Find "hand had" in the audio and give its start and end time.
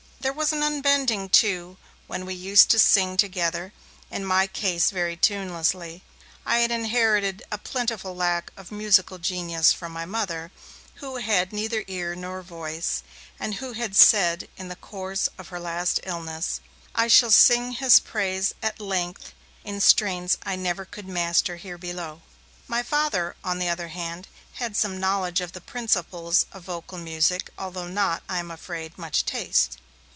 23.87-24.77